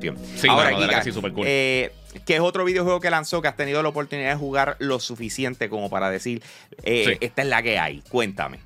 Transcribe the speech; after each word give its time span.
cuestión. 0.00 0.16
Sí, 0.36 0.48
Ahora, 0.48 0.74
Giga, 0.76 0.98
que 0.98 1.04
sí, 1.04 1.12
súper 1.12 1.32
cool. 1.32 1.44
eh, 1.48 1.92
¿qué 2.26 2.34
es 2.36 2.40
otro 2.40 2.64
videojuego 2.64 3.00
que 3.00 3.10
lanzó 3.10 3.40
que 3.42 3.48
has 3.48 3.56
tenido 3.56 3.82
la 3.82 3.88
oportunidad 3.90 4.30
de 4.30 4.36
jugar 4.36 4.76
lo 4.80 4.98
suficiente 5.00 5.68
como 5.68 5.90
para 5.90 6.10
decir, 6.10 6.42
eh, 6.82 7.04
Sí. 7.06 7.18
esta 7.20 7.42
es 7.42 7.48
la 7.48 7.62
que 7.62 7.78
hay? 7.78 8.02
Cuéntame. 8.08 8.58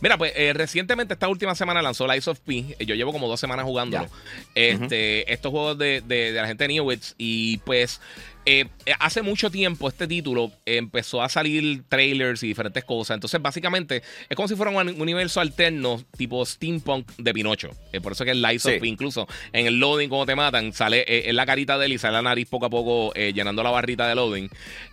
Mira, 0.00 0.16
pues 0.18 0.32
eh, 0.36 0.52
recientemente 0.52 1.14
esta 1.14 1.28
última 1.28 1.54
semana 1.54 1.82
lanzó 1.82 2.06
Lies 2.06 2.28
of 2.28 2.40
P. 2.40 2.76
Eh, 2.78 2.86
Yo 2.86 2.94
llevo 2.94 3.12
como 3.12 3.28
dos 3.28 3.40
semanas 3.40 3.64
jugándolo. 3.64 4.06
Este, 4.54 5.32
Estos 5.32 5.50
juegos 5.50 5.78
de, 5.78 6.00
de- 6.00 6.32
de 6.32 6.40
la 6.40 6.46
gente 6.46 6.64
de 6.64 6.68
Newitz. 6.74 7.14
Y 7.18 7.58
pues 7.58 8.00
eh, 8.46 8.66
hace 9.00 9.22
mucho 9.22 9.50
tiempo 9.50 9.88
este 9.88 10.06
título 10.06 10.52
empezó 10.66 11.22
a 11.22 11.28
salir 11.28 11.82
trailers 11.88 12.42
y 12.42 12.48
diferentes 12.48 12.84
cosas. 12.84 13.14
Entonces, 13.16 13.40
básicamente, 13.40 14.02
es 14.28 14.36
como 14.36 14.48
si 14.48 14.54
fuera 14.54 14.70
un 14.70 15.00
universo 15.00 15.40
alterno, 15.40 16.02
tipo 16.16 16.44
steampunk 16.44 17.10
de 17.16 17.32
Pinocho. 17.32 17.70
Eh, 17.92 18.00
por 18.00 18.12
eso 18.12 18.24
que 18.24 18.32
el 18.32 18.42
Lies 18.42 18.62
Sí. 18.62 18.72
of 18.74 18.80
P, 18.80 18.86
incluso 18.86 19.26
en 19.52 19.66
el 19.66 19.78
loading, 19.80 20.08
cuando 20.08 20.26
te 20.26 20.36
matan, 20.36 20.72
sale 20.72 21.00
eh, 21.08 21.30
en 21.30 21.36
la 21.36 21.46
carita 21.46 21.78
de 21.78 21.86
él 21.86 21.92
y 21.94 21.98
sale 21.98 22.12
la 22.14 22.22
nariz 22.22 22.48
poco 22.48 22.66
a 22.66 22.70
poco 22.70 23.12
llenando 23.14 23.62
la 23.62 23.70
barrita 23.70 24.08
de 24.08 24.14
loading. 24.14 24.48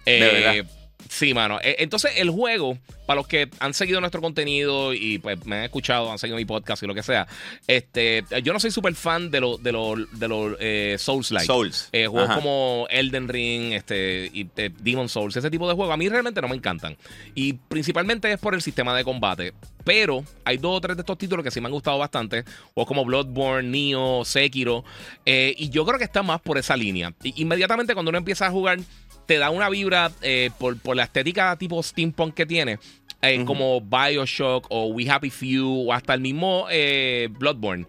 De 0.06 0.20
verdad. 0.20 0.66
Sí, 1.10 1.34
mano. 1.34 1.60
Eh, 1.62 1.78
Entonces, 1.80 2.12
el 2.18 2.30
juego, 2.30 2.78
para 3.06 3.18
los 3.18 3.28
que 3.28 3.50
han 3.60 3.74
seguido 3.74 4.00
nuestro 4.00 4.22
contenido 4.22 4.94
y 4.94 5.18
pues 5.20 5.46
me 5.46 5.58
han 5.58 5.64
escuchado, 5.64 6.12
han 6.12 6.18
seguido 6.20 6.38
mi 6.38 6.46
podcast 6.46 6.82
y 6.84 6.88
lo 6.88 6.94
que 6.94 7.04
sea, 7.04 7.28
este, 7.68 8.24
yo 8.44 8.54
no 8.54 8.60
soy 8.60 8.72
súper 8.72 8.96
fan 8.96 9.30
de 9.32 9.40
los 9.42 9.62
de 9.62 9.72
de 9.72 10.56
eh, 10.60 10.98
Souls-like. 10.98 11.46
Souls. 11.46 11.90
Eh, 11.92 12.08
juegos 12.08 12.30
Ajá. 12.30 12.40
como 12.40 12.88
Elden 12.90 13.28
Ring, 13.28 13.74
este, 13.74 14.30
y 14.34 14.48
eh, 14.56 14.70
Demon 14.80 15.10
Souls, 15.10 15.36
ese 15.36 15.50
tipo 15.50 15.68
de 15.68 15.74
juegos, 15.74 15.94
a 15.94 15.98
mí 15.98 16.08
realmente 16.10 16.42
no 16.42 16.48
me 16.48 16.56
encantan. 16.56 16.98
Y 17.36 17.54
principalmente 17.54 18.32
es 18.32 18.40
por 18.40 18.54
el 18.54 18.62
sistema 18.62 18.96
de 18.96 19.04
combate. 19.04 19.54
Pero 19.84 20.24
hay 20.46 20.58
dos 20.58 20.78
o 20.78 20.82
tres 20.82 20.96
de 20.96 21.02
estos 21.02 21.18
títulos 21.18 21.44
que 21.44 21.52
sí 21.52 21.60
me 21.60 21.68
han 21.68 21.74
gustado 21.74 21.98
bastante. 21.98 22.44
Juegos 22.74 22.88
como 22.88 23.04
Bloodborne, 23.04 23.70
Nioh, 23.70 24.24
Sekiro. 24.26 24.84
y 25.26 25.70
yo 25.70 25.86
creo 25.86 25.98
que 25.98 26.06
está 26.06 26.22
más 26.24 26.40
por 26.40 26.58
esa 26.58 26.78
línea. 26.78 27.14
Inmediatamente 27.24 27.94
cuando 27.94 28.10
uno 28.10 28.20
empieza 28.20 28.46
a 28.46 28.52
jugar, 28.52 28.80
te 29.26 29.38
da 29.38 29.50
una 29.50 29.70
vibra 29.70 30.12
eh, 30.22 30.50
por, 30.58 30.78
por 30.80 30.96
la 30.96 31.04
estética 31.04 31.56
tipo 31.58 31.82
steampunk 31.82 32.34
que 32.34 32.46
tiene. 32.46 32.80
eh. 33.22 33.44
Como 33.46 33.82
Bioshock 33.82 34.68
o 34.70 34.88
We 34.88 35.10
Happy 35.10 35.30
Few 35.30 35.90
o 35.90 35.94
hasta 35.94 36.14
el 36.14 36.22
mismo 36.22 36.66
eh, 36.70 37.30
Bloodborne. 37.32 37.86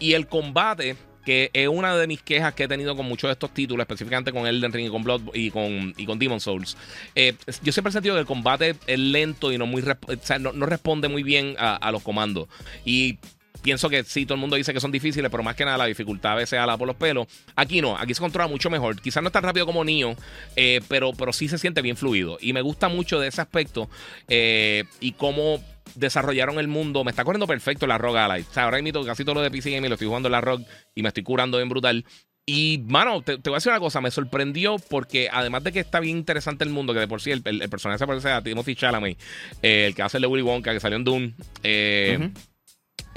Y 0.00 0.12
el 0.12 0.26
combate, 0.28 0.96
que 1.24 1.50
es 1.52 1.68
una 1.68 1.96
de 1.96 2.06
mis 2.06 2.22
quejas 2.22 2.54
que 2.54 2.64
he 2.64 2.68
tenido 2.68 2.96
con 2.96 3.06
muchos 3.06 3.28
de 3.28 3.32
estos 3.32 3.52
títulos, 3.52 3.82
específicamente 3.84 4.32
con 4.32 4.46
Elden 4.46 4.72
Ring 4.72 4.86
y 4.86 4.90
con 4.90 5.02
Blood 5.02 5.22
y 5.34 5.50
con, 5.50 5.94
y 5.96 6.06
con 6.06 6.18
Demon 6.18 6.40
Souls. 6.40 6.76
eh, 7.14 7.34
yo 7.62 7.72
siempre 7.72 7.90
he 7.90 7.92
sentido 7.92 8.14
que 8.14 8.20
el 8.20 8.26
combate 8.26 8.76
es 8.86 8.98
lento 8.98 9.52
y 9.52 9.58
no 9.58 9.66
muy 9.66 9.82
resp- 9.82 10.18
o 10.18 10.24
sea, 10.24 10.38
no, 10.38 10.52
no 10.52 10.66
responde 10.66 11.08
muy 11.08 11.22
bien 11.22 11.54
a, 11.58 11.76
a 11.76 11.92
los 11.92 12.02
comandos. 12.02 12.48
Y 12.84 13.18
pienso 13.62 13.88
que 13.88 14.04
sí, 14.04 14.24
todo 14.26 14.34
el 14.34 14.40
mundo 14.40 14.56
dice 14.56 14.72
que 14.72 14.80
son 14.80 14.92
difíciles, 14.92 15.30
pero 15.30 15.42
más 15.42 15.56
que 15.56 15.64
nada 15.64 15.78
la 15.78 15.86
dificultad 15.86 16.32
a 16.32 16.36
veces 16.36 16.58
ala 16.58 16.76
por 16.76 16.86
los 16.86 16.96
pelos. 16.96 17.26
Aquí 17.56 17.80
no, 17.80 17.96
aquí 17.96 18.14
se 18.14 18.20
controla 18.20 18.48
mucho 18.48 18.70
mejor. 18.70 19.00
Quizás 19.00 19.22
no 19.22 19.28
es 19.28 19.32
tan 19.32 19.42
rápido 19.42 19.66
como 19.66 19.84
Nio, 19.84 20.14
eh, 20.56 20.80
pero, 20.88 21.12
pero 21.12 21.32
sí 21.32 21.48
se 21.48 21.58
siente 21.58 21.82
bien 21.82 21.96
fluido. 21.96 22.38
Y 22.40 22.52
me 22.52 22.62
gusta 22.62 22.88
mucho 22.88 23.20
de 23.20 23.28
ese 23.28 23.40
aspecto 23.40 23.88
eh, 24.28 24.84
y 25.00 25.12
cómo 25.12 25.62
desarrollaron 25.94 26.58
el 26.58 26.68
mundo. 26.68 27.04
Me 27.04 27.10
está 27.10 27.24
corriendo 27.24 27.46
perfecto 27.46 27.86
la 27.86 27.98
Rogue 27.98 28.18
Ally. 28.18 28.44
O 28.48 28.52
sea, 28.52 28.64
ahora 28.64 28.80
mismo 28.80 29.04
casi 29.04 29.24
todo 29.24 29.36
lo 29.36 29.42
de 29.42 29.50
PC 29.50 29.70
Gaming 29.70 29.90
lo 29.90 29.94
estoy 29.94 30.08
jugando 30.08 30.28
en 30.28 30.32
la 30.32 30.40
Rogue 30.40 30.64
y 30.94 31.02
me 31.02 31.08
estoy 31.08 31.22
curando 31.22 31.58
bien 31.58 31.68
brutal. 31.68 32.04
Y, 32.50 32.82
mano, 32.86 33.20
te, 33.20 33.36
voy 33.36 33.52
a 33.52 33.56
decir 33.56 33.70
una 33.70 33.78
cosa, 33.78 34.00
me 34.00 34.10
sorprendió 34.10 34.76
porque 34.88 35.28
además 35.30 35.64
de 35.64 35.70
que 35.70 35.80
está 35.80 36.00
bien 36.00 36.16
interesante 36.16 36.64
el 36.64 36.70
mundo, 36.70 36.94
que 36.94 37.00
de 37.00 37.06
por 37.06 37.20
sí 37.20 37.30
el, 37.30 37.42
personaje 37.42 37.98
se 37.98 38.06
parece 38.06 38.30
a 38.30 38.40
Timothy 38.40 38.74
Chalamet, 38.74 39.18
eh, 39.60 39.84
el 39.88 39.94
que 39.94 40.00
hace 40.00 40.16
el 40.16 40.22
de 40.22 40.28
Willy 40.28 40.42
Wonka, 40.42 40.72
que 40.72 40.80
salió 40.80 40.96
en 40.96 41.04
Dune. 41.04 41.34
eh. 41.62 42.30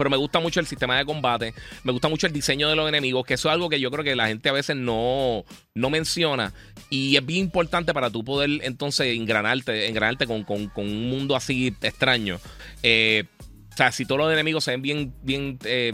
Pero 0.02 0.10
me 0.10 0.18
gusta 0.18 0.40
mucho 0.40 0.60
el 0.60 0.66
sistema 0.66 0.98
de 0.98 1.06
combate, 1.06 1.54
me 1.84 1.92
gusta 1.92 2.08
mucho 2.10 2.26
el 2.26 2.34
diseño 2.34 2.68
de 2.68 2.76
los 2.76 2.90
enemigos, 2.90 3.24
que 3.24 3.36
eso 3.36 3.50
es 3.50 3.54
algo 3.54 3.70
que 3.70 3.80
yo 3.80 3.92
creo 3.92 4.04
que 4.04 4.16
la 4.16 4.28
gente 4.28 4.50
a 4.50 4.52
veces 4.52 4.76
no, 4.76 5.46
no 5.76 5.90
menciona. 5.92 6.54
Y 6.90 7.16
es 7.16 7.26
bien 7.26 7.42
importante 7.42 7.94
para 7.94 8.10
tú 8.10 8.24
poder 8.24 8.50
entonces 8.64 9.16
engranarte, 9.16 9.88
engranarte 9.88 10.26
con, 10.26 10.44
con- 10.44 10.68
con 10.70 10.86
un 10.86 11.10
mundo 11.10 11.36
así 11.36 11.68
extraño. 11.82 12.40
Eh, 12.82 13.26
o 13.72 13.78
sea, 13.78 13.92
si 13.92 14.06
todos 14.06 14.20
los 14.20 14.34
enemigos 14.34 14.64
se 14.64 14.72
ven 14.72 14.82
bien, 14.82 15.14
bien 15.22 15.60
eh, 15.66 15.94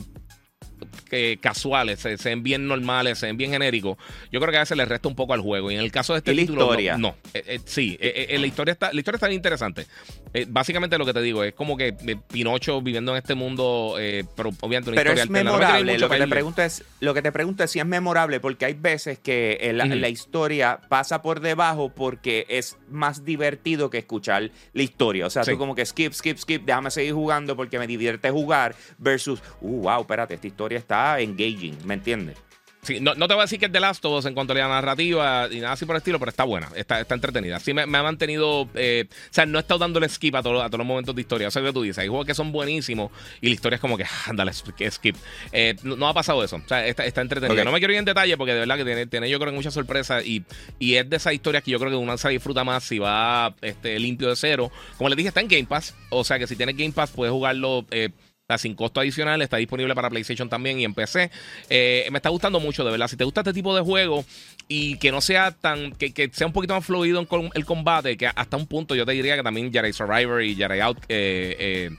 que 1.08 1.38
casuales, 1.42 2.00
se, 2.00 2.18
se 2.18 2.30
ven 2.30 2.44
bien 2.44 2.68
normales, 2.68 3.18
se 3.20 3.26
ven 3.28 3.38
bien 3.38 3.52
genéricos, 3.52 3.98
yo 4.32 4.40
creo 4.40 4.52
que 4.52 4.58
a 4.58 4.62
veces 4.62 4.78
le 4.78 4.86
resta 4.86 5.08
un 5.08 5.16
poco 5.16 5.34
al 5.34 5.42
juego. 5.42 5.72
Y 5.72 5.76
en 5.76 5.82
el 5.82 5.92
caso 5.92 6.14
de 6.14 6.20
este 6.20 6.32
¿Y 6.34 6.36
la 6.36 6.42
título, 6.42 6.60
no- 6.62 6.66
historia? 6.72 6.98
no. 6.98 7.16
Eh, 7.34 7.44
eh, 7.48 7.60
sí, 7.66 7.98
eh, 8.00 8.28
eh, 8.30 8.40
la, 8.40 8.48
historia 8.48 8.72
está, 8.74 8.92
la 8.94 9.00
historia 9.00 9.18
está 9.18 9.28
bien 9.28 9.38
interesante. 9.40 9.86
Eh, 10.34 10.46
básicamente 10.48 10.98
lo 10.98 11.06
que 11.06 11.14
te 11.14 11.22
digo 11.22 11.44
es 11.44 11.54
como 11.54 11.78
que 11.78 11.90
eh, 12.06 12.16
Pinocho 12.32 12.82
viviendo 12.82 13.12
en 13.14 13.18
este 13.18 13.34
mundo, 13.36 13.96
eh, 14.00 14.24
pero 14.36 14.50
obviamente 14.62 14.90
una 14.92 14.98
Pero 15.02 15.12
historia 15.14 15.24
es 15.24 15.30
alterna. 15.30 15.52
No 15.52 15.58
memorable. 15.58 15.98
Lo 15.98 16.10
que, 16.10 16.18
te 16.18 16.28
pregunto 16.28 16.62
es, 16.62 16.84
lo 17.00 17.14
que 17.14 17.22
te 17.22 17.32
pregunto 17.32 17.64
es 17.64 17.72
si 17.72 17.80
es 17.80 17.86
memorable, 17.86 18.40
porque 18.40 18.66
hay 18.66 18.74
veces 18.74 19.20
que 19.20 19.58
el- 19.62 19.80
Ujú. 19.80 19.96
la 19.96 20.10
historia 20.10 20.80
pasa 20.90 21.22
por 21.22 21.40
debajo 21.40 21.90
porque 21.94 22.46
es 22.50 22.78
más 22.90 23.24
divertido 23.26 23.90
que 23.90 24.00
escuchar 24.00 24.52
la 24.74 24.84
historia. 24.84 25.26
O 25.26 25.30
sea, 25.30 25.44
Sí. 25.44 25.52
tú 25.52 25.58
como 25.58 25.76
que 25.76 25.86
skip, 25.86 26.14
skip, 26.14 26.38
skip, 26.38 26.66
déjame 26.66 26.92
seguir 26.92 27.14
jugando 27.14 27.56
porque 27.56 27.80
me 27.80 27.88
divierte 27.88 28.30
jugar, 28.30 28.76
versus, 28.98 29.42
uh, 29.62 29.82
wow, 29.84 30.02
espérate, 30.02 30.34
esta 30.36 30.48
historia 30.48 30.78
está 30.78 30.97
engaging, 31.20 31.78
¿me 31.86 31.94
entiendes? 31.96 32.38
Sí, 32.84 33.02
no, 33.02 33.16
no 33.16 33.28
te 33.28 33.34
voy 33.34 33.42
a 33.42 33.46
decir 33.46 33.60
que 33.60 33.66
es 33.66 33.72
de 33.72 33.82
Last 33.82 34.06
of 34.06 34.20
Us 34.20 34.26
en 34.28 34.34
cuanto 34.34 34.54
a 34.54 34.56
la 34.56 34.68
narrativa 34.70 35.50
y 35.52 35.60
nada 35.60 35.74
así 35.74 35.86
por 35.86 35.96
el 35.96 35.98
estilo, 35.98 36.20
pero 36.20 36.30
está 36.30 36.46
buena, 36.46 36.70
está, 36.74 37.02
está 37.02 37.16
entretenida. 37.16 37.60
Sí 37.60 37.74
me, 37.74 37.86
me 37.86 37.98
ha 37.98 38.04
mantenido, 38.04 38.70
eh, 38.76 39.08
o 39.10 39.34
sea, 39.34 39.46
no 39.46 39.58
he 39.58 39.62
estado 39.62 39.80
dándole 39.80 40.08
skip 40.08 40.34
a, 40.36 40.42
todo- 40.42 40.62
a 40.62 40.68
todos 40.68 40.78
los 40.78 40.88
momentos 40.88 41.14
de 41.14 41.20
historia. 41.20 41.50
O 41.50 41.52
sea, 41.52 41.62
lo 41.64 41.68
que 41.70 41.74
tú 41.74 41.82
dices, 41.82 41.98
hay 41.98 42.08
juegos 42.08 42.26
que 42.26 42.34
son 42.34 42.54
buenísimos 42.54 43.12
y 43.42 43.48
la 43.50 43.56
historia 43.56 43.76
es 43.76 43.82
como 43.82 43.98
que, 43.98 44.06
ándale, 44.28 44.54
skip. 44.54 45.18
Eh, 45.52 45.76
no, 45.84 45.98
no 45.98 46.08
ha 46.08 46.14
pasado 46.14 46.42
eso, 46.46 46.56
o 46.56 46.62
sea, 46.66 46.88
está, 46.88 47.04
está 47.06 47.20
entretenida. 47.20 47.66
No 47.66 47.74
me 47.74 47.80
quiero 47.80 47.92
ir 47.92 48.00
en 48.00 48.06
detalle 48.06 48.38
porque 48.38 48.54
de 48.54 48.60
verdad 48.60 48.78
que 48.78 48.86
tiene, 48.86 49.06
tiene 49.08 49.30
yo 49.30 49.38
creo 49.38 49.52
que 49.52 49.58
muchas 49.58 49.74
sorpresas 49.74 50.26
y, 50.26 50.46
y 50.80 50.96
es 50.96 51.10
de 51.10 51.18
esas 51.18 51.34
historias 51.34 51.64
que 51.64 51.72
yo 51.72 51.80
creo 51.80 51.92
que 51.92 51.98
uno 51.98 52.18
se 52.18 52.30
disfruta 52.30 52.64
más 52.64 52.86
si 52.86 53.00
va 53.00 53.54
este, 53.62 54.00
limpio 54.00 54.30
de 54.30 54.38
cero. 54.38 54.72
Como 54.98 55.10
les 55.10 55.18
dije, 55.18 55.28
está 55.28 55.42
en 55.42 55.50
Game 55.50 55.66
Pass, 55.66 55.94
o 56.10 56.24
sea 56.24 56.40
que 56.40 56.48
si 56.48 56.56
tienes 56.56 56.78
Game 56.78 56.94
Pass 56.94 57.12
puedes 57.12 57.34
jugarlo. 57.34 57.86
eh, 57.92 58.12
Está 58.48 58.58
sin 58.58 58.76
costo 58.76 59.02
adicional, 59.02 59.42
está 59.42 59.58
disponible 59.58 59.94
para 59.94 60.10
PlayStation 60.10 60.48
también 60.48 60.80
y 60.80 60.86
en 60.86 60.94
PC. 60.94 61.30
Eh, 61.70 62.08
me 62.12 62.20
está 62.20 62.30
gustando 62.30 62.62
mucho, 62.62 62.86
de 62.86 62.92
verdad. 62.92 63.10
Si 63.10 63.18
te 63.18 63.26
gusta 63.26 63.42
este 63.42 63.52
tipo 63.52 63.76
de 63.76 63.82
juego 63.82 64.24
y 64.70 64.98
que 65.00 65.12
no 65.12 65.20
sea 65.20 65.52
tan, 65.52 65.92
que, 65.92 66.14
que 66.14 66.30
sea 66.32 66.48
un 66.48 66.54
poquito 66.54 66.74
más 66.74 66.86
fluido 66.86 67.20
en 67.20 67.50
el 67.56 67.66
combate, 67.66 68.16
que 68.16 68.28
hasta 68.28 68.56
un 68.56 68.66
punto 68.66 68.96
yo 68.96 69.06
te 69.06 69.12
diría 69.12 69.36
que 69.36 69.44
también 69.44 69.70
Jedi 69.74 69.92
Survivor 69.92 70.42
y 70.42 70.56
Jedi 70.56 70.80
Out, 70.80 70.98
eh, 71.10 71.58
eh, 71.60 71.90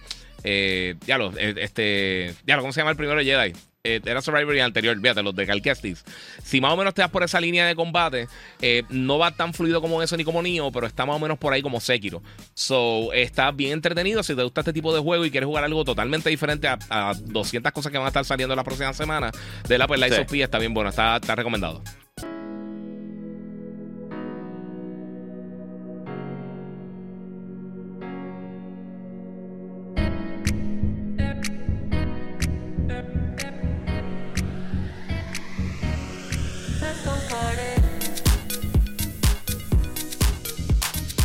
eh, 0.45 0.95
ya 1.07 1.19
lo, 1.19 1.33
eh, 1.39 1.55
este, 1.59 2.35
ya 2.47 2.57
lo, 2.57 2.63
¿cómo 2.63 2.73
se 2.73 2.81
llama 2.81 2.91
el 2.93 2.97
primero 2.97 3.21
Jedi? 3.21 3.53
Eh, 3.85 4.01
era 4.05 4.21
Survivor 4.21 4.55
y 4.55 4.59
el 4.59 4.65
anterior, 4.65 5.01
fíjate, 5.01 5.23
los 5.23 5.35
de 5.37 5.47
Cal 5.47 5.63
Kestis. 5.63 6.05
Si 6.43 6.61
más 6.61 6.73
o 6.73 6.77
menos 6.77 6.93
te 6.95 7.01
das 7.01 7.11
por 7.11 7.23
esa 7.23 7.41
línea 7.41 7.65
de 7.67 7.75
combate, 7.77 8.27
eh, 8.61 8.83
no 8.91 9.19
va 9.19 9.31
tan 9.31 9.55
fluido 9.55 9.81
como 9.81 10.03
eso 10.03 10.17
ni 10.17 10.25
como 10.25 10.43
Nioh, 10.43 10.73
pero 10.73 10.87
está 10.87 11.07
más 11.07 11.17
o 11.17 11.19
menos 11.21 11.39
por 11.39 11.53
ahí 11.53 11.63
como 11.63 11.81
Sekiro. 11.81 12.21
So, 12.55 13.13
está 13.13 13.51
bien 13.53 13.73
entretenido. 13.73 14.23
Si 14.25 14.35
te 14.35 14.43
gusta 14.43 14.63
este 14.63 14.73
tipo 14.73 14.93
de 14.93 15.01
juego 15.01 15.25
y 15.25 15.31
quieres 15.31 15.47
jugar 15.47 15.63
algo 15.65 15.85
totalmente 15.85 16.29
diferente 16.29 16.67
a, 16.67 16.77
a 16.91 17.15
200 17.15 17.73
cosas 17.73 17.93
que 17.93 17.99
van 17.99 18.07
a 18.07 18.09
estar 18.09 18.25
saliendo 18.25 18.55
la 18.57 18.65
próxima 18.65 18.93
semana, 18.93 19.31
de 19.69 19.79
la 19.79 19.87
pues 19.87 20.01
Lies 20.01 20.15
Sí. 20.17 20.21
of 20.23 20.31
P 20.31 20.43
está 20.43 20.59
bien 20.59 20.75
bueno, 20.75 20.91
está, 20.91 21.17
está 21.17 21.37
recomendado. 21.37 21.81